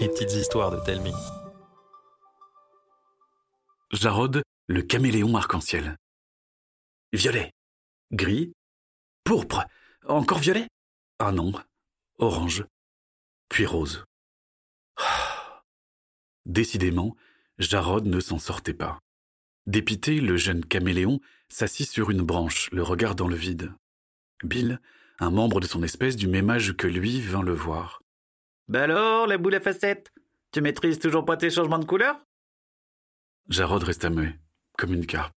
Les 0.00 0.08
petites 0.08 0.32
histoires 0.34 0.70
de 0.70 0.84
Telmi. 0.84 1.12
Jarod, 3.92 4.42
le 4.68 4.82
caméléon 4.82 5.34
arc-en-ciel. 5.34 5.96
Violet, 7.12 7.50
gris, 8.12 8.52
pourpre, 9.24 9.64
encore 10.06 10.38
violet? 10.38 10.68
Ah 11.18 11.32
non, 11.32 11.52
orange, 12.18 12.64
puis 13.48 13.66
rose. 13.66 14.04
Décidément, 16.46 17.16
Jarod 17.58 18.06
ne 18.06 18.20
s'en 18.20 18.38
sortait 18.38 18.74
pas. 18.74 19.00
Dépité, 19.66 20.20
le 20.20 20.36
jeune 20.36 20.64
caméléon 20.64 21.20
s'assit 21.48 21.88
sur 21.88 22.10
une 22.10 22.22
branche, 22.22 22.70
le 22.70 22.82
regard 22.82 23.16
dans 23.16 23.28
le 23.28 23.36
vide. 23.36 23.72
Bill, 24.44 24.80
un 25.18 25.30
membre 25.30 25.60
de 25.60 25.66
son 25.66 25.82
espèce 25.82 26.16
du 26.16 26.28
même 26.28 26.50
âge 26.50 26.76
que 26.76 26.86
lui, 26.86 27.20
vint 27.20 27.42
le 27.42 27.54
voir. 27.54 28.02
Bah 28.68 28.82
alors, 28.82 29.26
la 29.26 29.38
boule 29.38 29.54
à 29.54 29.60
facettes 29.60 30.12
Tu 30.52 30.60
maîtrises 30.60 30.98
toujours 30.98 31.24
pas 31.24 31.38
tes 31.38 31.50
changements 31.50 31.78
de 31.78 31.86
couleur? 31.86 32.22
Jarod 33.48 33.82
resta 33.82 34.10
muet, 34.10 34.38
comme 34.76 34.92
une 34.92 35.06
carpe. 35.06 35.32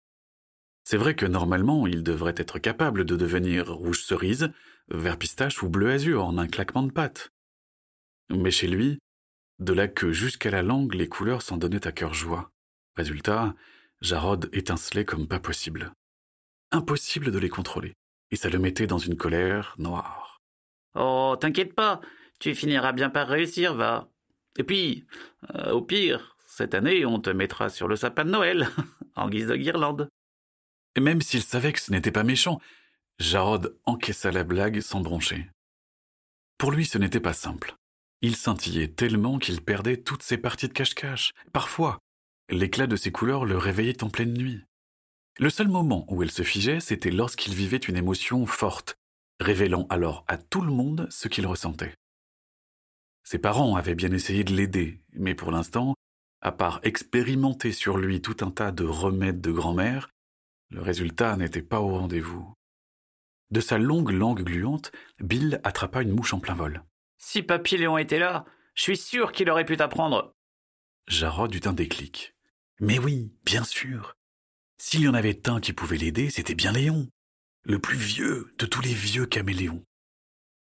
C'est 0.84 0.96
vrai 0.96 1.14
que 1.14 1.26
normalement, 1.26 1.86
il 1.86 2.02
devrait 2.02 2.34
être 2.38 2.58
capable 2.58 3.04
de 3.04 3.16
devenir 3.16 3.70
rouge 3.70 4.02
cerise, 4.02 4.50
vert 4.88 5.18
pistache 5.18 5.62
ou 5.62 5.68
bleu 5.68 5.90
azur 5.90 6.24
en 6.24 6.38
un 6.38 6.46
claquement 6.46 6.82
de 6.82 6.90
pattes. 6.90 7.28
Mais 8.30 8.50
chez 8.50 8.66
lui, 8.66 8.98
de 9.58 9.74
la 9.74 9.88
queue 9.88 10.12
jusqu'à 10.12 10.50
la 10.50 10.62
langue, 10.62 10.94
les 10.94 11.08
couleurs 11.08 11.42
s'en 11.42 11.58
donnaient 11.58 11.86
à 11.86 11.92
cœur 11.92 12.14
joie. 12.14 12.50
Résultat, 12.96 13.54
Jarod 14.00 14.48
étincelait 14.54 15.04
comme 15.04 15.28
pas 15.28 15.40
possible. 15.40 15.92
Impossible 16.70 17.30
de 17.30 17.38
les 17.38 17.50
contrôler, 17.50 17.92
et 18.30 18.36
ça 18.36 18.48
le 18.48 18.58
mettait 18.58 18.86
dans 18.86 18.98
une 18.98 19.16
colère 19.16 19.74
noire. 19.76 20.40
Oh, 20.94 21.36
t'inquiète 21.38 21.74
pas, 21.74 22.00
tu 22.38 22.54
finiras 22.54 22.92
bien 22.92 23.10
par 23.10 23.28
réussir, 23.28 23.74
va. 23.74 24.08
Et 24.58 24.64
puis, 24.64 25.06
euh, 25.54 25.72
au 25.72 25.82
pire, 25.82 26.36
cette 26.46 26.74
année, 26.74 27.06
on 27.06 27.20
te 27.20 27.30
mettra 27.30 27.68
sur 27.68 27.88
le 27.88 27.96
sapin 27.96 28.24
de 28.24 28.30
Noël, 28.30 28.68
en 29.16 29.28
guise 29.28 29.48
de 29.48 29.56
guirlande. 29.56 30.08
Et 30.96 31.00
même 31.00 31.20
s'il 31.20 31.42
savait 31.42 31.72
que 31.72 31.80
ce 31.80 31.92
n'était 31.92 32.10
pas 32.12 32.24
méchant, 32.24 32.60
Jarod 33.18 33.76
encaissa 33.84 34.32
la 34.32 34.44
blague 34.44 34.80
sans 34.80 35.00
broncher. 35.00 35.50
Pour 36.58 36.72
lui, 36.72 36.84
ce 36.84 36.98
n'était 36.98 37.20
pas 37.20 37.32
simple. 37.32 37.76
Il 38.20 38.34
scintillait 38.34 38.88
tellement 38.88 39.38
qu'il 39.38 39.62
perdait 39.62 39.96
toutes 39.96 40.24
ses 40.24 40.38
parties 40.38 40.66
de 40.66 40.72
cache-cache. 40.72 41.32
Parfois, 41.52 41.98
l'éclat 42.50 42.88
de 42.88 42.96
ses 42.96 43.12
couleurs 43.12 43.44
le 43.44 43.56
réveillait 43.56 44.02
en 44.02 44.10
pleine 44.10 44.34
nuit. 44.34 44.64
Le 45.38 45.50
seul 45.50 45.68
moment 45.68 46.04
où 46.08 46.24
elle 46.24 46.32
se 46.32 46.42
figeait, 46.42 46.80
c'était 46.80 47.12
lorsqu'il 47.12 47.54
vivait 47.54 47.76
une 47.76 47.96
émotion 47.96 48.44
forte, 48.44 48.96
révélant 49.38 49.86
alors 49.88 50.24
à 50.26 50.36
tout 50.36 50.62
le 50.62 50.72
monde 50.72 51.06
ce 51.10 51.28
qu'il 51.28 51.46
ressentait. 51.46 51.94
Ses 53.30 53.38
parents 53.38 53.76
avaient 53.76 53.94
bien 53.94 54.10
essayé 54.12 54.42
de 54.42 54.54
l'aider, 54.54 55.02
mais 55.12 55.34
pour 55.34 55.50
l'instant, 55.50 55.94
à 56.40 56.50
part 56.50 56.80
expérimenter 56.82 57.72
sur 57.72 57.98
lui 57.98 58.22
tout 58.22 58.38
un 58.40 58.50
tas 58.50 58.72
de 58.72 58.86
remèdes 58.86 59.42
de 59.42 59.52
grand-mère, 59.52 60.08
le 60.70 60.80
résultat 60.80 61.36
n'était 61.36 61.60
pas 61.60 61.78
au 61.78 61.98
rendez-vous. 61.98 62.54
De 63.50 63.60
sa 63.60 63.76
longue 63.76 64.12
langue 64.12 64.44
gluante, 64.44 64.92
Bill 65.20 65.60
attrapa 65.62 66.00
une 66.00 66.12
mouche 66.12 66.32
en 66.32 66.40
plein 66.40 66.54
vol. 66.54 66.82
Si 67.18 67.42
Papy 67.42 67.76
Léon 67.76 67.98
était 67.98 68.18
là, 68.18 68.46
je 68.72 68.84
suis 68.84 68.96
sûr 68.96 69.32
qu'il 69.32 69.50
aurait 69.50 69.66
pu 69.66 69.76
t'apprendre. 69.76 70.34
Jarod 71.06 71.54
eut 71.54 71.68
un 71.68 71.74
déclic. 71.74 72.34
Mais 72.80 72.98
oui, 72.98 73.30
bien 73.44 73.62
sûr. 73.62 74.16
S'il 74.78 75.02
y 75.02 75.08
en 75.08 75.12
avait 75.12 75.50
un 75.50 75.60
qui 75.60 75.74
pouvait 75.74 75.98
l'aider, 75.98 76.30
c'était 76.30 76.54
bien 76.54 76.72
Léon, 76.72 77.10
le 77.64 77.78
plus 77.78 77.98
vieux 77.98 78.54
de 78.56 78.64
tous 78.64 78.80
les 78.80 78.94
vieux 78.94 79.26
caméléons. 79.26 79.84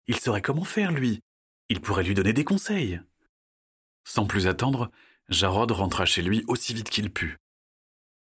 Il 0.08 0.18
saurait 0.18 0.42
comment 0.42 0.64
faire, 0.64 0.90
lui, 0.90 1.20
il 1.68 1.80
pourrait 1.80 2.04
lui 2.04 2.14
donner 2.14 2.32
des 2.32 2.44
conseils. 2.44 3.00
Sans 4.04 4.26
plus 4.26 4.46
attendre, 4.46 4.90
Jarod 5.28 5.70
rentra 5.72 6.06
chez 6.06 6.22
lui 6.22 6.44
aussi 6.46 6.74
vite 6.74 6.90
qu'il 6.90 7.12
put. 7.12 7.38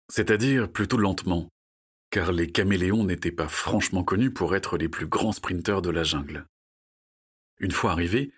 C'est-à-dire 0.09 0.72
plutôt 0.72 0.98
lentement, 0.98 1.50
car 2.09 2.31
les 2.31 2.52
caméléons 2.52 3.03
n'étaient 3.03 3.31
pas 3.31 3.48
franchement 3.48 4.03
connus 4.03 4.31
pour 4.31 4.56
être 4.56 4.78
les 4.78 4.90
plus 4.90 5.08
grands 5.08 5.34
sprinteurs 5.34 5.81
de 5.81 5.90
la 5.90 6.03
jungle. 6.03 6.46
Une 7.59 7.72
fois 7.72 7.92
arrivé, 7.92 8.31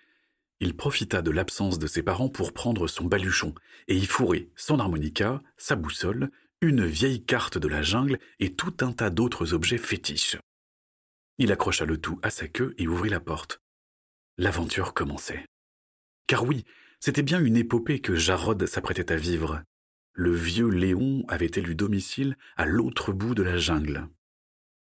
il 0.60 0.76
profita 0.76 1.22
de 1.22 1.30
l'absence 1.30 1.78
de 1.78 1.86
ses 1.86 2.02
parents 2.02 2.28
pour 2.28 2.52
prendre 2.52 2.86
son 2.86 3.04
baluchon 3.04 3.54
et 3.88 3.96
y 3.96 4.04
fourrer 4.04 4.50
son 4.56 4.78
harmonica, 4.78 5.40
sa 5.56 5.76
boussole, 5.76 6.30
une 6.60 6.84
vieille 6.84 7.24
carte 7.24 7.56
de 7.56 7.68
la 7.68 7.82
jungle 7.82 8.18
et 8.38 8.54
tout 8.54 8.74
un 8.80 8.92
tas 8.92 9.08
d'autres 9.08 9.54
objets 9.54 9.78
fétiches. 9.78 10.36
Il 11.38 11.52
accrocha 11.52 11.86
le 11.86 11.98
tout 11.98 12.18
à 12.22 12.28
sa 12.28 12.48
queue 12.48 12.74
et 12.76 12.86
ouvrit 12.86 13.08
la 13.08 13.20
porte 13.20 13.62
l'aventure 14.38 14.94
commençait. 14.94 15.44
Car 16.26 16.44
oui, 16.44 16.64
c'était 17.00 17.22
bien 17.22 17.40
une 17.40 17.56
épopée 17.56 18.00
que 18.00 18.14
Jarod 18.14 18.64
s'apprêtait 18.66 19.12
à 19.12 19.16
vivre. 19.16 19.62
Le 20.12 20.34
vieux 20.34 20.68
Léon 20.68 21.24
avait 21.28 21.50
élu 21.54 21.74
domicile 21.74 22.36
à 22.56 22.66
l'autre 22.66 23.12
bout 23.12 23.34
de 23.34 23.42
la 23.42 23.56
jungle. 23.56 24.08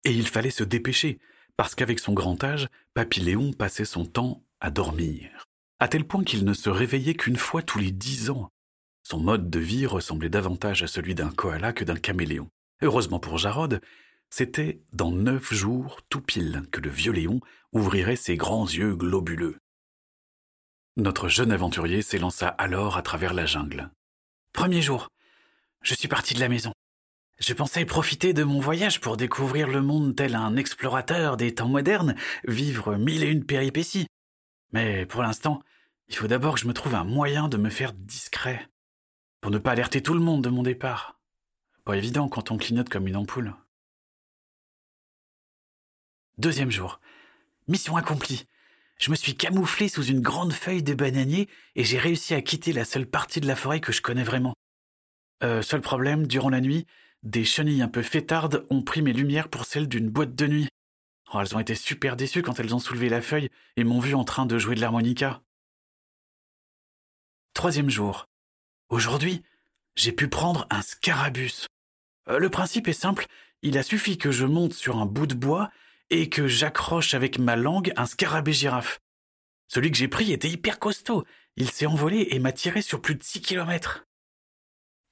Et 0.04 0.12
il 0.12 0.28
fallait 0.28 0.50
se 0.50 0.64
dépêcher, 0.64 1.18
parce 1.56 1.74
qu'avec 1.74 1.98
son 1.98 2.12
grand 2.12 2.42
âge, 2.44 2.68
Papy 2.94 3.20
Léon 3.20 3.52
passait 3.52 3.84
son 3.84 4.04
temps 4.04 4.44
à 4.60 4.70
dormir, 4.70 5.46
à 5.80 5.88
tel 5.88 6.06
point 6.06 6.24
qu'il 6.24 6.44
ne 6.44 6.52
se 6.54 6.70
réveillait 6.70 7.14
qu'une 7.14 7.36
fois 7.36 7.62
tous 7.62 7.78
les 7.78 7.90
dix 7.90 8.30
ans. 8.30 8.50
Son 9.02 9.20
mode 9.20 9.50
de 9.50 9.60
vie 9.60 9.86
ressemblait 9.86 10.30
davantage 10.30 10.82
à 10.82 10.86
celui 10.86 11.14
d'un 11.14 11.30
koala 11.30 11.72
que 11.72 11.84
d'un 11.84 11.96
caméléon. 11.96 12.48
Heureusement 12.80 13.18
pour 13.18 13.38
Jarod, 13.38 13.80
c'était 14.36 14.80
dans 14.92 15.12
neuf 15.12 15.54
jours 15.54 16.00
tout 16.08 16.20
pile 16.20 16.64
que 16.72 16.80
le 16.80 16.90
vieux 16.90 17.12
Léon 17.12 17.38
ouvrirait 17.70 18.16
ses 18.16 18.36
grands 18.36 18.66
yeux 18.66 18.96
globuleux. 18.96 19.58
Notre 20.96 21.28
jeune 21.28 21.52
aventurier 21.52 22.02
s'élança 22.02 22.48
alors 22.48 22.96
à 22.96 23.02
travers 23.02 23.32
la 23.32 23.46
jungle. 23.46 23.92
Premier 24.52 24.82
jour. 24.82 25.06
Je 25.82 25.94
suis 25.94 26.08
parti 26.08 26.34
de 26.34 26.40
la 26.40 26.48
maison. 26.48 26.72
Je 27.38 27.52
pensais 27.52 27.84
profiter 27.84 28.32
de 28.32 28.42
mon 28.42 28.58
voyage 28.58 29.00
pour 29.00 29.16
découvrir 29.16 29.68
le 29.68 29.82
monde 29.82 30.16
tel 30.16 30.34
un 30.34 30.56
explorateur 30.56 31.36
des 31.36 31.54
temps 31.54 31.68
modernes, 31.68 32.16
vivre 32.48 32.96
mille 32.96 33.22
et 33.22 33.30
une 33.30 33.46
péripéties. 33.46 34.08
Mais 34.72 35.06
pour 35.06 35.22
l'instant, 35.22 35.62
il 36.08 36.16
faut 36.16 36.26
d'abord 36.26 36.54
que 36.54 36.60
je 36.60 36.66
me 36.66 36.74
trouve 36.74 36.96
un 36.96 37.04
moyen 37.04 37.46
de 37.46 37.56
me 37.56 37.70
faire 37.70 37.92
discret, 37.92 38.68
pour 39.40 39.52
ne 39.52 39.58
pas 39.58 39.70
alerter 39.70 40.02
tout 40.02 40.14
le 40.14 40.18
monde 40.18 40.42
de 40.42 40.50
mon 40.50 40.64
départ. 40.64 41.20
Pas 41.84 41.96
évident 41.96 42.28
quand 42.28 42.50
on 42.50 42.56
clignote 42.56 42.88
comme 42.88 43.06
une 43.06 43.14
ampoule. 43.14 43.54
Deuxième 46.36 46.72
jour. 46.72 47.00
Mission 47.68 47.96
accomplie. 47.96 48.46
Je 48.98 49.10
me 49.10 49.16
suis 49.16 49.36
camouflé 49.36 49.88
sous 49.88 50.02
une 50.02 50.20
grande 50.20 50.52
feuille 50.52 50.82
de 50.82 50.92
bananier 50.92 51.48
et 51.76 51.84
j'ai 51.84 51.98
réussi 51.98 52.34
à 52.34 52.42
quitter 52.42 52.72
la 52.72 52.84
seule 52.84 53.06
partie 53.06 53.40
de 53.40 53.46
la 53.46 53.54
forêt 53.54 53.80
que 53.80 53.92
je 53.92 54.02
connais 54.02 54.24
vraiment. 54.24 54.54
Euh, 55.44 55.62
seul 55.62 55.80
problème, 55.80 56.26
durant 56.26 56.50
la 56.50 56.60
nuit, 56.60 56.86
des 57.22 57.44
chenilles 57.44 57.82
un 57.82 57.88
peu 57.88 58.02
fêtardes 58.02 58.66
ont 58.68 58.82
pris 58.82 59.00
mes 59.00 59.12
lumières 59.12 59.48
pour 59.48 59.64
celles 59.64 59.88
d'une 59.88 60.10
boîte 60.10 60.34
de 60.34 60.46
nuit. 60.48 60.68
Oh, 61.32 61.40
elles 61.40 61.54
ont 61.54 61.60
été 61.60 61.76
super 61.76 62.16
déçues 62.16 62.42
quand 62.42 62.58
elles 62.58 62.74
ont 62.74 62.80
soulevé 62.80 63.08
la 63.08 63.22
feuille 63.22 63.48
et 63.76 63.84
m'ont 63.84 64.00
vu 64.00 64.14
en 64.14 64.24
train 64.24 64.46
de 64.46 64.58
jouer 64.58 64.74
de 64.74 64.80
l'harmonica. 64.80 65.40
Troisième 67.52 67.90
jour. 67.90 68.26
Aujourd'hui, 68.88 69.44
j'ai 69.94 70.12
pu 70.12 70.28
prendre 70.28 70.66
un 70.70 70.82
scarabus. 70.82 71.66
Euh, 72.28 72.40
le 72.40 72.50
principe 72.50 72.88
est 72.88 72.92
simple, 72.92 73.26
il 73.62 73.78
a 73.78 73.84
suffi 73.84 74.18
que 74.18 74.32
je 74.32 74.44
monte 74.44 74.72
sur 74.72 74.98
un 74.98 75.06
bout 75.06 75.26
de 75.26 75.34
bois 75.34 75.70
et 76.10 76.28
que 76.28 76.46
j'accroche 76.46 77.14
avec 77.14 77.38
ma 77.38 77.56
langue 77.56 77.92
un 77.96 78.06
scarabée 78.06 78.52
girafe. 78.52 79.00
Celui 79.68 79.90
que 79.90 79.96
j'ai 79.96 80.08
pris 80.08 80.32
était 80.32 80.48
hyper 80.48 80.78
costaud. 80.78 81.24
Il 81.56 81.70
s'est 81.70 81.86
envolé 81.86 82.28
et 82.30 82.38
m'a 82.38 82.52
tiré 82.52 82.82
sur 82.82 83.00
plus 83.00 83.14
de 83.14 83.22
six 83.22 83.40
kilomètres. 83.40 84.06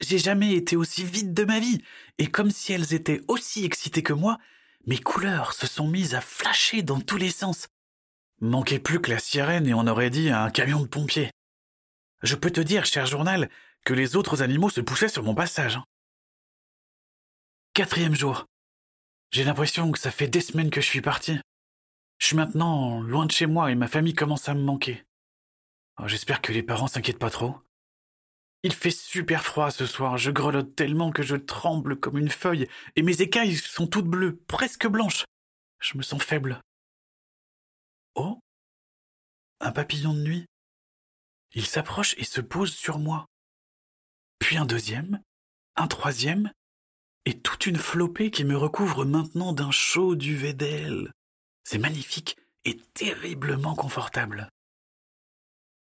J'ai 0.01 0.19
jamais 0.19 0.55
été 0.55 0.77
aussi 0.77 1.05
vite 1.05 1.33
de 1.33 1.45
ma 1.45 1.61
vie, 1.61 1.83
et 2.19 2.27
comme 2.27 2.51
si 2.51 2.73
elles 2.73 2.93
étaient 2.93 3.21
aussi 3.29 3.65
excitées 3.65 4.03
que 4.03 4.13
moi, 4.13 4.39
mes 4.87 4.99
couleurs 4.99 5.53
se 5.53 5.69
sont 5.69 5.87
mises 5.87 6.15
à 6.15 6.21
flasher 6.21 6.83
dans 6.83 7.01
tous 7.01 7.17
les 7.17 7.31
sens. 7.31 7.69
Manquait 8.41 8.81
plus 8.81 9.01
que 9.01 9.11
la 9.11 9.21
sirène 9.21 9.69
et 9.69 9.75
on 9.75 9.87
aurait 9.87 10.11
dit 10.11 10.31
un 10.31 10.51
camion 10.51 10.81
de 10.81 10.89
pompiers. 10.89 11.31
Je 12.23 12.35
peux 12.35 12.51
te 12.51 12.61
dire, 12.61 12.85
cher 12.85 13.07
journal, 13.07 13.49
que 13.85 13.95
les 13.95 14.17
autres 14.17 14.43
animaux 14.43 14.71
se 14.71 14.81
poussaient 14.81 15.09
sur 15.09 15.23
mon 15.23 15.35
passage. 15.35 15.77
Hein. 15.77 15.85
Quatrième 17.75 18.17
jour. 18.17 18.47
J'ai 19.33 19.45
l'impression 19.45 19.91
que 19.91 19.99
ça 19.99 20.11
fait 20.11 20.29
des 20.29 20.43
semaines 20.43 20.71
que 20.71 20.83
je 20.83 20.87
suis 20.87 21.01
parti. 21.01 21.39
Je 22.19 22.27
suis 22.27 22.37
maintenant 22.37 23.01
loin 23.01 23.25
de 23.25 23.33
chez 23.33 23.47
moi 23.47 23.71
et 23.71 23.75
ma 23.75 23.89
famille 23.89 24.13
commence 24.13 24.49
à 24.49 24.55
me 24.55 24.63
manquer. 24.63 25.05
Oh, 25.99 26.07
j'espère 26.07 26.43
que 26.43 26.53
les 26.53 26.63
parents 26.63 26.87
s'inquiètent 26.87 27.19
pas 27.19 27.31
trop. 27.31 27.57
Il 28.63 28.75
fait 28.75 28.91
super 28.91 29.43
froid 29.43 29.71
ce 29.71 29.87
soir, 29.87 30.19
je 30.19 30.31
grelotte 30.31 30.77
tellement 30.77 31.11
que 31.11 31.23
je 31.23 31.35
tremble 31.35 31.99
comme 31.99 32.19
une 32.19 32.29
feuille, 32.29 32.69
et 32.95 33.03
mes 33.03 33.23
écailles 33.23 33.57
sont 33.57 33.87
toutes 33.87 34.07
bleues, 34.07 34.37
presque 34.47 34.87
blanches. 34.87 35.25
Je 35.81 35.97
me 35.97 36.03
sens 36.03 36.23
faible. 36.23 36.61
Oh 38.15 38.39
Un 39.61 39.73
papillon 39.73 40.13
de 40.13 40.21
nuit 40.21 40.47
Il 41.55 41.67
s'approche 41.67 42.15
et 42.19 42.25
se 42.25 42.41
pose 42.41 42.73
sur 42.73 42.99
moi. 42.99 43.27
Puis 44.39 44.59
un 44.59 44.67
deuxième, 44.67 45.23
un 45.75 45.89
troisième, 45.89 46.53
et 47.25 47.39
toute 47.39 47.67
une 47.67 47.77
flopée 47.77 48.31
qui 48.31 48.45
me 48.45 48.57
recouvre 48.57 49.05
maintenant 49.05 49.53
d'un 49.53 49.71
chaud 49.71 50.17
duvet 50.17 50.55
d'ailes. 50.55 51.13
C'est 51.65 51.79
magnifique 51.79 52.37
et 52.65 52.77
terriblement 52.95 53.75
confortable. 53.75 54.49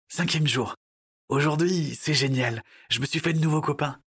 Cinquième 0.09 0.47
jour. 0.47 0.75
Aujourd'hui, 1.29 1.95
c'est 1.95 2.13
génial. 2.13 2.63
Je 2.89 2.99
me 2.99 3.05
suis 3.05 3.19
fait 3.19 3.33
de 3.33 3.39
nouveaux 3.39 3.61
copains. 3.61 4.01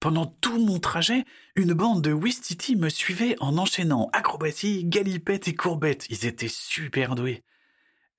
Pendant 0.00 0.26
tout 0.26 0.58
mon 0.58 0.80
trajet, 0.80 1.24
une 1.54 1.74
bande 1.74 2.02
de 2.02 2.12
Wistiti 2.12 2.74
me 2.74 2.88
suivait 2.88 3.36
en 3.38 3.58
enchaînant 3.58 4.08
acrobatie, 4.12 4.84
galipette 4.84 5.46
et 5.46 5.54
courbettes. 5.54 6.06
Ils 6.08 6.26
étaient 6.26 6.48
super 6.48 7.14
doués. 7.14 7.44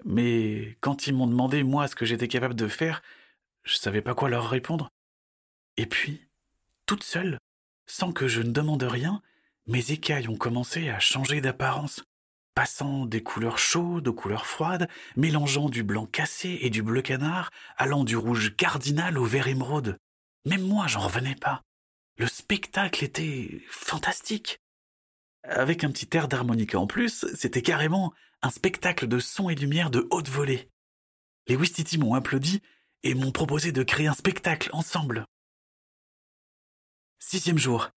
Mais 0.05 0.77
quand 0.79 1.07
ils 1.07 1.13
m'ont 1.13 1.27
demandé, 1.27 1.63
moi, 1.63 1.87
ce 1.87 1.95
que 1.95 2.05
j'étais 2.05 2.27
capable 2.27 2.55
de 2.55 2.67
faire, 2.67 3.01
je 3.63 3.75
savais 3.75 4.01
pas 4.01 4.15
quoi 4.15 4.29
leur 4.29 4.49
répondre. 4.49 4.89
Et 5.75 5.85
puis, 5.85 6.29
toute 6.85 7.03
seule, 7.03 7.39
sans 7.91 8.13
que 8.13 8.29
je 8.29 8.41
ne 8.41 8.51
demande 8.51 8.83
rien, 8.83 9.21
mes 9.67 9.91
écailles 9.91 10.29
ont 10.29 10.37
commencé 10.37 10.87
à 10.87 10.99
changer 10.99 11.41
d'apparence, 11.41 12.05
passant 12.55 13.05
des 13.05 13.21
couleurs 13.21 13.59
chaudes 13.59 14.07
aux 14.07 14.13
couleurs 14.13 14.45
froides, 14.45 14.87
mélangeant 15.17 15.67
du 15.67 15.83
blanc 15.83 16.05
cassé 16.05 16.57
et 16.61 16.69
du 16.69 16.83
bleu 16.83 17.01
canard, 17.01 17.51
allant 17.75 18.05
du 18.05 18.15
rouge 18.15 18.55
cardinal 18.55 19.17
au 19.17 19.25
vert 19.25 19.49
émeraude. 19.49 19.97
Même 20.45 20.61
moi, 20.61 20.87
j'en 20.87 21.01
revenais 21.01 21.35
pas. 21.35 21.63
Le 22.17 22.27
spectacle 22.27 23.03
était 23.03 23.61
fantastique. 23.69 24.61
Avec 25.43 25.83
un 25.83 25.91
petit 25.91 26.07
air 26.15 26.29
d'harmonica 26.29 26.79
en 26.79 26.87
plus, 26.87 27.25
c'était 27.35 27.61
carrément 27.61 28.13
un 28.41 28.51
spectacle 28.51 29.05
de 29.05 29.19
son 29.19 29.49
et 29.49 29.55
lumière 29.55 29.91
de 29.91 30.07
haute 30.11 30.29
volée. 30.29 30.69
Les 31.47 31.57
Wistiti 31.57 31.97
m'ont 31.97 32.13
applaudi 32.13 32.61
et 33.03 33.15
m'ont 33.15 33.33
proposé 33.33 33.73
de 33.73 33.83
créer 33.83 34.07
un 34.07 34.13
spectacle 34.13 34.69
ensemble. 34.71 35.25
Sixième 37.23 37.59
jour. 37.59 37.91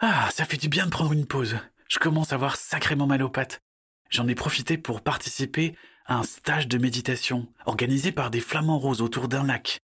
Ah, 0.00 0.28
ça 0.34 0.44
fait 0.44 0.56
du 0.56 0.68
bien 0.68 0.86
de 0.86 0.90
prendre 0.90 1.12
une 1.12 1.24
pause. 1.24 1.56
Je 1.88 2.00
commence 2.00 2.32
à 2.32 2.34
avoir 2.34 2.56
sacrément 2.56 3.06
mal 3.06 3.22
aux 3.22 3.30
pattes. 3.30 3.62
J'en 4.10 4.26
ai 4.26 4.34
profité 4.34 4.76
pour 4.76 5.02
participer 5.02 5.76
à 6.04 6.16
un 6.16 6.24
stage 6.24 6.66
de 6.66 6.76
méditation 6.76 7.48
organisé 7.64 8.10
par 8.10 8.30
des 8.30 8.40
flamants 8.40 8.80
roses 8.80 9.00
autour 9.02 9.28
d'un 9.28 9.44
lac. 9.44 9.78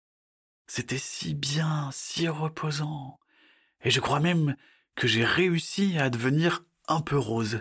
C'était 0.66 0.98
si 0.98 1.34
bien, 1.34 1.90
si 1.92 2.28
reposant. 2.28 3.20
Et 3.82 3.90
je 3.90 4.00
crois 4.00 4.20
même 4.20 4.56
que 4.96 5.06
j'ai 5.06 5.24
réussi 5.24 5.96
à 5.96 6.10
devenir 6.10 6.64
un 6.88 7.00
peu 7.00 7.16
rose. 7.16 7.60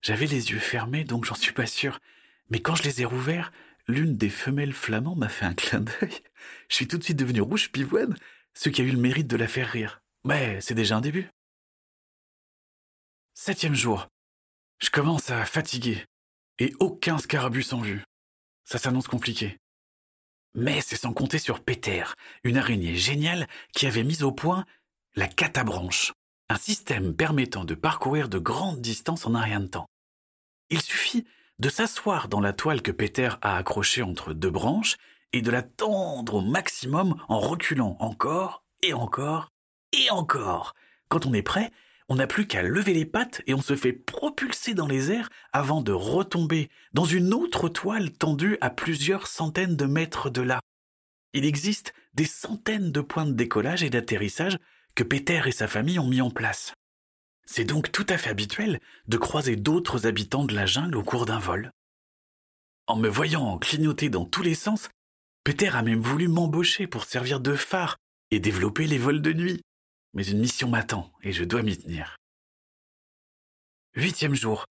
J'avais 0.00 0.26
les 0.26 0.50
yeux 0.50 0.58
fermés, 0.58 1.04
donc 1.04 1.26
j'en 1.26 1.34
suis 1.34 1.52
pas 1.52 1.66
sûr. 1.66 2.00
Mais 2.48 2.60
quand 2.60 2.74
je 2.74 2.84
les 2.84 3.02
ai 3.02 3.04
rouverts, 3.04 3.52
l'une 3.86 4.16
des 4.16 4.30
femelles 4.30 4.72
flamands 4.72 5.14
m'a 5.14 5.28
fait 5.28 5.44
un 5.44 5.54
clin 5.54 5.80
d'œil. 5.80 6.22
Je 6.68 6.74
suis 6.74 6.88
tout 6.88 6.96
de 6.96 7.04
suite 7.04 7.18
devenu 7.18 7.42
rouge 7.42 7.70
pivoine, 7.70 8.16
ce 8.54 8.70
qui 8.70 8.80
a 8.80 8.84
eu 8.84 8.90
le 8.90 8.98
mérite 8.98 9.28
de 9.28 9.36
la 9.36 9.46
faire 9.46 9.70
rire. 9.70 10.00
Mais 10.26 10.60
c'est 10.60 10.74
déjà 10.74 10.96
un 10.96 11.00
début. 11.00 11.30
Septième 13.34 13.76
jour. 13.76 14.08
Je 14.80 14.90
commence 14.90 15.30
à 15.30 15.44
fatiguer. 15.44 16.04
Et 16.58 16.74
aucun 16.80 17.18
scarabus 17.18 17.66
en 17.70 17.80
vue. 17.80 18.02
Ça 18.64 18.78
s'annonce 18.78 19.06
compliqué. 19.06 19.56
Mais 20.56 20.80
c'est 20.80 20.96
sans 20.96 21.12
compter 21.12 21.38
sur 21.38 21.62
Peter, 21.62 22.02
une 22.42 22.56
araignée 22.56 22.96
géniale 22.96 23.46
qui 23.72 23.86
avait 23.86 24.02
mis 24.02 24.24
au 24.24 24.32
point 24.32 24.66
la 25.14 25.28
catabranche, 25.28 26.12
un 26.48 26.56
système 26.56 27.14
permettant 27.14 27.64
de 27.64 27.76
parcourir 27.76 28.28
de 28.28 28.40
grandes 28.40 28.80
distances 28.80 29.26
en 29.26 29.34
un 29.36 29.42
rien 29.42 29.60
de 29.60 29.68
temps. 29.68 29.86
Il 30.70 30.82
suffit 30.82 31.24
de 31.60 31.68
s'asseoir 31.68 32.26
dans 32.28 32.40
la 32.40 32.52
toile 32.52 32.82
que 32.82 32.90
Peter 32.90 33.30
a 33.42 33.58
accrochée 33.58 34.02
entre 34.02 34.32
deux 34.32 34.50
branches 34.50 34.96
et 35.32 35.40
de 35.40 35.52
la 35.52 35.62
tendre 35.62 36.34
au 36.34 36.40
maximum 36.40 37.22
en 37.28 37.38
reculant 37.38 37.96
encore 38.00 38.64
et 38.82 38.92
encore 38.92 39.52
et 39.96 40.10
encore. 40.10 40.74
Quand 41.08 41.26
on 41.26 41.34
est 41.34 41.42
prêt, 41.42 41.70
on 42.08 42.16
n'a 42.16 42.26
plus 42.26 42.46
qu'à 42.46 42.62
lever 42.62 42.94
les 42.94 43.04
pattes 43.04 43.42
et 43.46 43.54
on 43.54 43.62
se 43.62 43.74
fait 43.74 43.92
propulser 43.92 44.74
dans 44.74 44.86
les 44.86 45.10
airs 45.10 45.28
avant 45.52 45.82
de 45.82 45.92
retomber 45.92 46.70
dans 46.92 47.04
une 47.04 47.34
autre 47.34 47.68
toile 47.68 48.12
tendue 48.12 48.58
à 48.60 48.70
plusieurs 48.70 49.26
centaines 49.26 49.76
de 49.76 49.86
mètres 49.86 50.30
de 50.30 50.42
là. 50.42 50.60
Il 51.32 51.44
existe 51.44 51.94
des 52.14 52.24
centaines 52.24 52.92
de 52.92 53.00
points 53.00 53.26
de 53.26 53.32
décollage 53.32 53.82
et 53.82 53.90
d'atterrissage 53.90 54.58
que 54.94 55.02
Peter 55.02 55.42
et 55.46 55.52
sa 55.52 55.68
famille 55.68 55.98
ont 55.98 56.06
mis 56.06 56.20
en 56.20 56.30
place. 56.30 56.74
C'est 57.44 57.64
donc 57.64 57.92
tout 57.92 58.06
à 58.08 58.18
fait 58.18 58.30
habituel 58.30 58.80
de 59.06 59.16
croiser 59.16 59.56
d'autres 59.56 60.06
habitants 60.06 60.44
de 60.44 60.54
la 60.54 60.66
jungle 60.66 60.96
au 60.96 61.02
cours 61.02 61.26
d'un 61.26 61.38
vol. 61.38 61.70
En 62.86 62.96
me 62.96 63.08
voyant 63.08 63.58
clignoter 63.58 64.08
dans 64.08 64.24
tous 64.24 64.42
les 64.42 64.54
sens, 64.54 64.88
Peter 65.44 65.68
a 65.68 65.82
même 65.82 66.00
voulu 66.00 66.28
m'embaucher 66.28 66.86
pour 66.86 67.04
servir 67.04 67.40
de 67.40 67.54
phare 67.54 67.96
et 68.30 68.40
développer 68.40 68.86
les 68.86 68.98
vols 68.98 69.22
de 69.22 69.32
nuit 69.32 69.60
mais 70.16 70.26
une 70.26 70.40
mission 70.40 70.68
m'attend 70.68 71.12
et 71.22 71.32
je 71.32 71.44
dois 71.44 71.62
m'y 71.62 71.76
tenir. 71.76 72.16
Huitième 73.94 74.34
jour. 74.34 74.64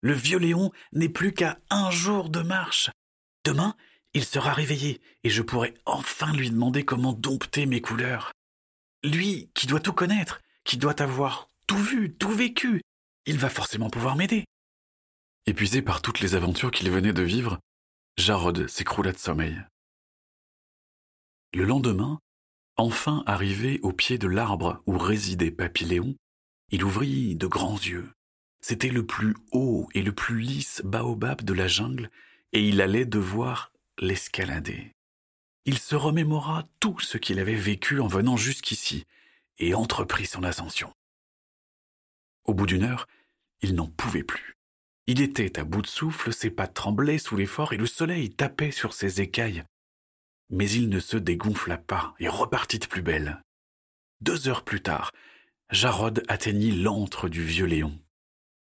Le 0.00 0.12
vieux 0.12 0.38
Léon 0.38 0.70
n'est 0.92 1.08
plus 1.08 1.32
qu'à 1.32 1.58
un 1.70 1.90
jour 1.90 2.30
de 2.30 2.40
marche. 2.40 2.90
Demain, 3.44 3.76
il 4.14 4.24
sera 4.24 4.52
réveillé 4.52 5.00
et 5.24 5.30
je 5.30 5.42
pourrai 5.42 5.74
enfin 5.86 6.32
lui 6.32 6.50
demander 6.50 6.84
comment 6.84 7.12
dompter 7.12 7.66
mes 7.66 7.80
couleurs. 7.80 8.32
Lui, 9.02 9.50
qui 9.54 9.66
doit 9.66 9.80
tout 9.80 9.92
connaître, 9.92 10.40
qui 10.62 10.76
doit 10.76 11.02
avoir 11.02 11.48
tout 11.66 11.78
vu, 11.78 12.14
tout 12.14 12.30
vécu, 12.30 12.80
il 13.26 13.38
va 13.38 13.50
forcément 13.50 13.90
pouvoir 13.90 14.14
m'aider. 14.14 14.44
Épuisé 15.46 15.82
par 15.82 16.00
toutes 16.00 16.20
les 16.20 16.36
aventures 16.36 16.70
qu'il 16.70 16.90
venait 16.90 17.12
de 17.12 17.22
vivre, 17.22 17.58
Jarod 18.18 18.68
s'écroula 18.68 19.10
de 19.10 19.18
sommeil. 19.18 19.60
Le 21.54 21.64
lendemain, 21.64 22.20
Enfin 22.76 23.22
arrivé 23.26 23.80
au 23.82 23.92
pied 23.92 24.18
de 24.18 24.28
l'arbre 24.28 24.82
où 24.86 24.98
résidait 24.98 25.50
Papilléon, 25.50 26.14
il 26.70 26.84
ouvrit 26.84 27.34
de 27.34 27.46
grands 27.46 27.78
yeux. 27.78 28.10
C'était 28.60 28.90
le 28.90 29.06
plus 29.06 29.34
haut 29.52 29.88
et 29.94 30.02
le 30.02 30.12
plus 30.12 30.40
lisse 30.40 30.82
baobab 30.84 31.42
de 31.42 31.54
la 31.54 31.68
jungle, 31.68 32.10
et 32.52 32.66
il 32.66 32.80
allait 32.80 33.06
devoir 33.06 33.72
l'escalader. 33.98 34.92
Il 35.64 35.78
se 35.78 35.94
remémora 35.94 36.64
tout 36.80 36.98
ce 37.00 37.18
qu'il 37.18 37.38
avait 37.38 37.54
vécu 37.54 38.00
en 38.00 38.08
venant 38.08 38.36
jusqu'ici, 38.36 39.06
et 39.58 39.74
entreprit 39.74 40.26
son 40.26 40.42
ascension. 40.42 40.92
Au 42.44 42.54
bout 42.54 42.66
d'une 42.66 42.84
heure, 42.84 43.08
il 43.62 43.74
n'en 43.74 43.88
pouvait 43.88 44.22
plus. 44.22 44.56
Il 45.06 45.20
était 45.20 45.58
à 45.58 45.64
bout 45.64 45.82
de 45.82 45.86
souffle, 45.86 46.32
ses 46.32 46.50
pattes 46.50 46.74
tremblaient 46.74 47.18
sous 47.18 47.36
l'effort 47.36 47.72
et 47.72 47.76
le 47.76 47.86
soleil 47.86 48.30
tapait 48.30 48.70
sur 48.70 48.92
ses 48.92 49.20
écailles. 49.20 49.64
Mais 50.50 50.70
il 50.70 50.88
ne 50.88 51.00
se 51.00 51.16
dégonfla 51.16 51.78
pas 51.78 52.14
et 52.18 52.28
repartit 52.28 52.78
de 52.78 52.86
plus 52.86 53.02
belle. 53.02 53.42
Deux 54.20 54.48
heures 54.48 54.64
plus 54.64 54.80
tard, 54.80 55.12
Jarod 55.70 56.22
atteignit 56.28 56.72
l'antre 56.72 57.28
du 57.28 57.42
vieux 57.44 57.66
Léon. 57.66 57.98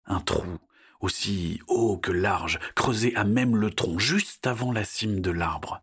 Un 0.06 0.20
trou, 0.20 0.58
aussi 1.00 1.60
haut 1.66 1.98
que 1.98 2.12
large, 2.12 2.58
creusé 2.74 3.14
à 3.16 3.24
même 3.24 3.56
le 3.56 3.70
tronc, 3.70 3.98
juste 3.98 4.46
avant 4.46 4.72
la 4.72 4.84
cime 4.84 5.20
de 5.20 5.30
l'arbre. 5.30 5.82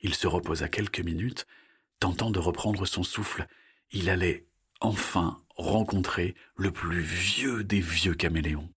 Il 0.00 0.14
se 0.14 0.26
reposa 0.26 0.68
quelques 0.68 1.00
minutes, 1.00 1.46
tentant 2.00 2.30
de 2.30 2.38
reprendre 2.38 2.86
son 2.86 3.02
souffle. 3.02 3.46
Il 3.90 4.10
allait 4.10 4.46
enfin 4.80 5.42
rencontrer 5.56 6.34
le 6.56 6.70
plus 6.70 7.00
vieux 7.00 7.64
des 7.64 7.80
vieux 7.80 8.14
caméléons. 8.14 8.68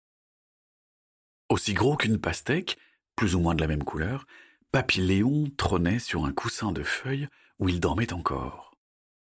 Aussi 1.50 1.74
gros 1.74 1.98
qu'une 1.98 2.20
pastèque, 2.20 2.78
plus 3.16 3.36
ou 3.36 3.40
moins 3.40 3.56
de 3.56 3.62
la 3.62 3.68
même 3.68 3.84
couleur, 3.84 4.26
Papilléon 4.72 5.52
trônait 5.58 6.00
sur 6.00 6.24
un 6.24 6.32
coussin 6.32 6.72
de 6.72 6.84
feuilles 6.84 7.28
où 7.60 7.68
il 7.68 7.82
dormait 7.82 8.14
encore. 8.14 8.74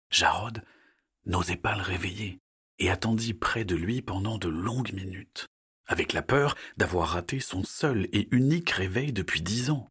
Jarod 0.09 0.63
n'osait 1.27 1.57
pas 1.57 1.75
le 1.75 1.83
réveiller 1.83 2.39
et 2.79 2.89
attendit 2.89 3.35
près 3.35 3.65
de 3.65 3.75
lui 3.75 4.01
pendant 4.01 4.39
de 4.39 4.49
longues 4.49 4.93
minutes, 4.93 5.49
avec 5.87 6.13
la 6.13 6.23
peur 6.23 6.57
d'avoir 6.77 7.09
raté 7.09 7.41
son 7.41 7.65
seul 7.65 8.09
et 8.13 8.29
unique 8.31 8.71
réveil 8.71 9.13
depuis 9.13 9.43
dix 9.43 9.71
ans. 9.71 9.89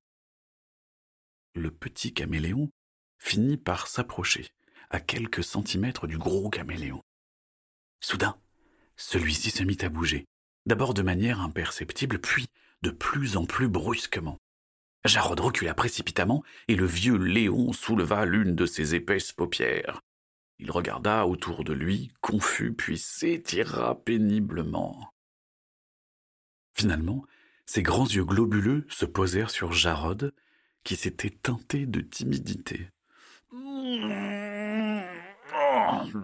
Le 1.55 1.71
petit 1.71 2.13
caméléon 2.13 2.69
finit 3.17 3.57
par 3.57 3.87
s'approcher, 3.87 4.47
à 4.89 5.01
quelques 5.01 5.43
centimètres 5.43 6.07
du 6.07 6.17
gros 6.17 6.49
caméléon. 6.49 7.03
Soudain, 7.99 8.39
celui-ci 8.95 9.51
se 9.51 9.63
mit 9.63 9.77
à 9.81 9.89
bouger, 9.89 10.25
d'abord 10.65 10.93
de 10.93 11.01
manière 11.01 11.41
imperceptible, 11.41 12.19
puis 12.19 12.47
de 12.81 12.91
plus 12.91 13.35
en 13.35 13.45
plus 13.45 13.67
brusquement. 13.67 14.39
Jarod 15.05 15.39
recula 15.39 15.73
précipitamment, 15.73 16.43
et 16.67 16.75
le 16.75 16.85
vieux 16.85 17.17
Léon 17.17 17.71
souleva 17.73 18.25
l'une 18.25 18.55
de 18.55 18.65
ses 18.65 18.95
épaisses 18.95 19.31
paupières. 19.31 20.01
Il 20.59 20.71
regarda 20.71 21.25
autour 21.25 21.63
de 21.63 21.71
lui, 21.71 22.11
confus, 22.19 22.73
puis 22.73 22.97
s'étira 22.97 23.95
péniblement. 24.03 25.13
Finalement, 26.73 27.25
ses 27.65 27.81
grands 27.81 28.07
yeux 28.07 28.25
globuleux 28.25 28.85
se 28.89 29.05
posèrent 29.05 29.51
sur 29.51 29.71
Jarod, 29.71 30.33
qui 30.83 30.95
s'était 30.95 31.29
teinté 31.29 31.85
de 31.85 32.01
timidité. 32.01 32.89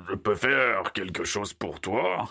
Je 0.08 0.16
peux 0.16 0.36
faire 0.36 0.92
quelque 0.94 1.24
chose 1.24 1.54
pour 1.54 1.80
toi? 1.80 2.28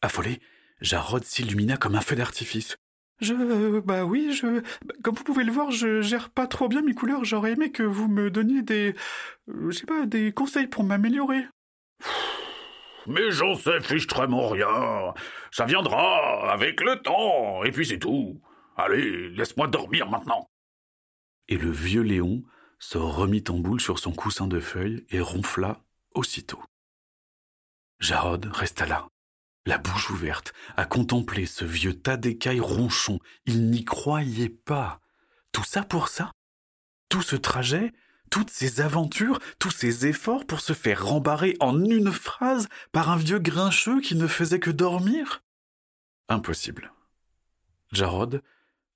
Affolé, 0.00 0.40
Jarod 0.80 1.24
s'illumina 1.24 1.76
comme 1.76 1.94
un 1.94 2.00
feu 2.00 2.16
d'artifice. 2.16 2.76
Je. 3.20 3.80
Bah 3.80 4.04
oui, 4.04 4.32
je. 4.32 4.62
Comme 5.02 5.14
vous 5.14 5.24
pouvez 5.24 5.44
le 5.44 5.52
voir, 5.52 5.70
je 5.70 6.00
gère 6.02 6.30
pas 6.30 6.46
trop 6.46 6.68
bien 6.68 6.82
mes 6.82 6.94
couleurs. 6.94 7.24
J'aurais 7.24 7.52
aimé 7.52 7.70
que 7.70 7.82
vous 7.82 8.08
me 8.08 8.30
donniez 8.30 8.62
des. 8.62 8.94
Je 9.46 9.70
sais 9.70 9.86
pas, 9.86 10.06
des 10.06 10.32
conseils 10.32 10.66
pour 10.66 10.84
m'améliorer. 10.84 11.46
Mais 13.06 13.30
j'en 13.32 13.54
sais 13.54 13.80
fichtrement 13.80 14.48
rien. 14.48 15.12
Ça 15.50 15.64
viendra 15.64 16.52
avec 16.52 16.80
le 16.80 17.00
temps, 17.02 17.64
et 17.64 17.70
puis 17.72 17.84
c'est 17.86 17.98
tout. 17.98 18.40
Allez, 18.76 19.28
laisse-moi 19.30 19.66
dormir 19.68 20.08
maintenant. 20.08 20.48
et 21.48 21.56
le 21.56 21.70
vieux 21.70 22.02
Léon 22.02 22.42
se 22.78 22.98
remit 22.98 23.44
en 23.48 23.58
boule 23.58 23.80
sur 23.80 23.98
son 23.98 24.12
coussin 24.12 24.46
de 24.48 24.58
feuilles 24.60 25.04
et 25.10 25.20
ronfla 25.20 25.80
aussitôt. 26.14 26.62
Jarod 28.00 28.46
resta 28.52 28.86
là, 28.86 29.06
la 29.66 29.78
bouche 29.78 30.10
ouverte, 30.10 30.52
à 30.76 30.84
contempler 30.84 31.46
ce 31.46 31.64
vieux 31.64 31.94
tas 31.94 32.16
d'écailles 32.16 32.60
ronchon. 32.60 33.20
Il 33.46 33.70
n'y 33.70 33.84
croyait 33.84 34.48
pas. 34.48 35.00
Tout 35.52 35.64
ça 35.64 35.82
pour 35.82 36.08
ça? 36.08 36.32
Tout 37.08 37.22
ce 37.22 37.36
trajet? 37.36 37.92
Toutes 38.30 38.50
ces 38.50 38.80
aventures, 38.80 39.38
tous 39.58 39.70
ces 39.70 40.06
efforts 40.06 40.46
pour 40.46 40.60
se 40.60 40.72
faire 40.72 41.04
rembarrer 41.04 41.54
en 41.60 41.84
une 41.84 42.10
phrase 42.10 42.68
par 42.90 43.10
un 43.10 43.16
vieux 43.16 43.38
grincheux 43.38 44.00
qui 44.00 44.14
ne 44.14 44.26
faisait 44.26 44.60
que 44.60 44.70
dormir? 44.70 45.42
Impossible. 46.28 46.92
Jarod 47.92 48.42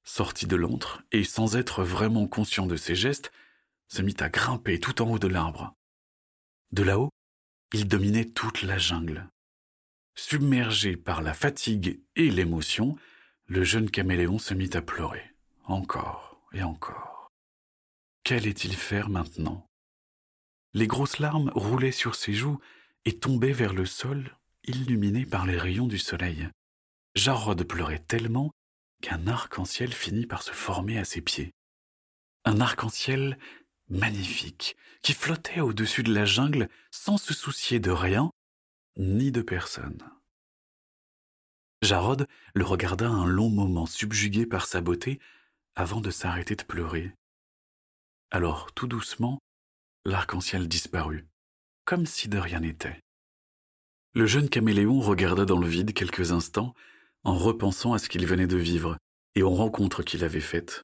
sortit 0.05 0.47
de 0.47 0.57
l'antre 0.57 1.03
et, 1.13 1.23
sans 1.23 1.57
être 1.57 1.85
vraiment 1.85 2.27
conscient 2.27 2.67
de 2.67 2.77
ses 2.77 2.95
gestes, 2.95 3.31
se 3.89 4.01
mit 4.01 4.17
à 4.21 4.31
grimper 4.31 4.81
tout 4.81 5.03
en 5.03 5.11
haut 5.11 5.19
de 5.19 5.29
l'arbre. 5.29 5.75
De 6.73 6.83
là-haut, 6.83 7.11
il 7.75 7.87
dominait 7.87 8.25
toute 8.25 8.63
la 8.63 8.79
jungle. 8.79 9.29
Submergé 10.19 10.97
par 10.97 11.21
la 11.21 11.35
fatigue 11.35 12.01
et 12.17 12.31
l'émotion, 12.31 12.97
le 13.47 13.65
jeune 13.65 13.91
caméléon 13.91 14.39
se 14.39 14.55
mit 14.55 14.71
à 14.73 14.81
pleurer, 14.81 15.23
encore 15.65 16.41
et 16.53 16.63
encore. 16.63 17.31
Qu'allait-il 18.25 18.75
faire 18.75 19.11
maintenant? 19.11 19.69
Les 20.73 20.87
grosses 20.87 21.19
larmes 21.19 21.53
roulaient 21.55 21.93
sur 21.93 22.15
ses 22.15 22.33
joues 22.33 22.59
et 23.05 23.19
tombaient 23.19 23.53
vers 23.53 23.75
le 23.75 23.85
sol, 23.85 24.37
illuminées 24.65 25.27
par 25.27 25.45
les 25.45 25.59
rayons 25.59 25.87
du 25.87 25.99
soleil. 25.99 26.49
Jarod 27.15 27.63
pleurait 27.65 27.99
tellement 27.99 28.51
qu'un 29.03 29.27
arc-en-ciel 29.27 29.93
finit 29.93 30.27
par 30.27 30.43
se 30.43 30.53
former 30.53 30.99
à 30.99 31.05
ses 31.05 31.21
pieds. 31.21 31.53
Un 32.45 32.61
arc-en-ciel 32.63 33.39
magnifique, 33.91 34.77
qui 35.03 35.13
flottait 35.13 35.61
au-dessus 35.61 36.03
de 36.03 36.13
la 36.13 36.25
jungle 36.25 36.69
sans 36.91 37.19
se 37.19 37.35
soucier 37.35 37.81
de 37.81 37.91
rien 37.91 38.31
ni 38.97 39.31
de 39.31 39.43
personne. 39.43 40.03
Jarod 41.83 42.27
le 42.55 42.65
regarda 42.65 43.09
un 43.09 43.27
long 43.27 43.51
moment 43.51 43.87
subjugué 43.87 44.47
par 44.47 44.67
sa 44.67 44.81
beauté 44.81 45.21
avant 45.75 46.01
de 46.01 46.11
s'arrêter 46.11 46.57
de 46.57 46.65
pleurer. 46.65 47.13
Alors, 48.31 48.73
tout 48.73 48.87
doucement, 48.87 49.39
l'arc-en-ciel 50.05 50.69
disparut, 50.69 51.27
comme 51.85 52.07
si 52.07 52.29
de 52.29 52.39
rien 52.39 52.61
n'était. 52.61 53.01
Le 54.15 54.27
jeune 54.27 54.49
caméléon 54.49 55.01
regarda 55.01 55.45
dans 55.45 55.59
le 55.59 55.69
vide 55.69 55.93
quelques 55.93 56.33
instants 56.33 56.75
en 57.23 57.37
repensant 57.37 57.93
à 57.93 57.99
ce 57.99 58.09
qu'il 58.09 58.27
venait 58.27 58.47
de 58.47 58.57
vivre 58.57 58.97
et 59.35 59.43
aux 59.43 59.51
rencontres 59.51 60.03
qu'il 60.03 60.25
avait 60.25 60.41
faites. 60.41 60.83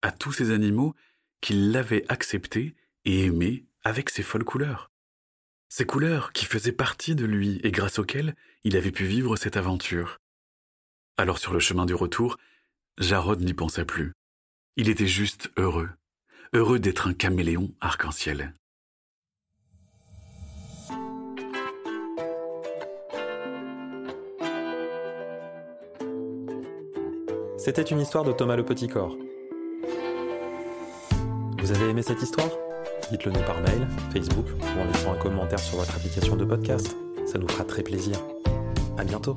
À 0.00 0.10
tous 0.10 0.32
ces 0.32 0.50
animaux 0.50 0.94
qu'il 1.40 1.70
l'avait 1.70 2.06
accepté 2.08 2.74
et 3.04 3.24
aimé 3.24 3.66
avec 3.82 4.08
ses 4.10 4.22
folles 4.22 4.44
couleurs. 4.44 4.90
Ces 5.68 5.84
couleurs 5.84 6.32
qui 6.32 6.46
faisaient 6.46 6.72
partie 6.72 7.14
de 7.14 7.26
lui 7.26 7.60
et 7.62 7.70
grâce 7.70 7.98
auxquelles 7.98 8.34
il 8.64 8.76
avait 8.76 8.90
pu 8.90 9.04
vivre 9.04 9.36
cette 9.36 9.56
aventure. 9.56 10.18
Alors 11.18 11.38
sur 11.38 11.52
le 11.52 11.60
chemin 11.60 11.84
du 11.84 11.94
retour, 11.94 12.38
Jarod 12.96 13.40
n'y 13.42 13.52
pensait 13.52 13.84
plus. 13.84 14.12
Il 14.76 14.88
était 14.88 15.06
juste 15.06 15.50
heureux, 15.56 15.90
heureux 16.54 16.78
d'être 16.78 17.06
un 17.06 17.12
caméléon 17.12 17.74
arc-en-ciel. 17.80 18.54
C'était 27.58 27.82
une 27.82 28.00
histoire 28.00 28.24
de 28.24 28.32
Thomas 28.32 28.56
le 28.56 28.64
Petit 28.64 28.88
Corps. 28.88 29.16
Vous 31.58 31.72
avez 31.72 31.90
aimé 31.90 32.02
cette 32.02 32.22
histoire? 32.22 32.48
Dites-le 33.10 33.32
nous 33.32 33.40
par 33.40 33.60
mail, 33.62 33.86
Facebook 34.12 34.46
ou 34.60 34.80
en 34.80 34.84
laissant 34.84 35.12
un 35.12 35.16
commentaire 35.16 35.58
sur 35.58 35.78
votre 35.78 35.94
application 35.96 36.36
de 36.36 36.44
podcast. 36.44 36.94
Ça 37.26 37.38
nous 37.38 37.48
fera 37.48 37.64
très 37.64 37.82
plaisir. 37.82 38.18
À 38.98 39.04
bientôt 39.04 39.36